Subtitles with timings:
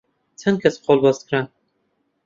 [0.39, 1.47] چەند کەس قۆڵبەست کران